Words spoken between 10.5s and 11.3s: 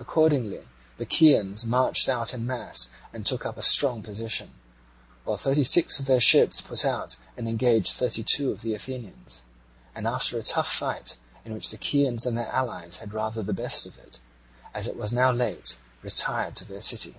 fight,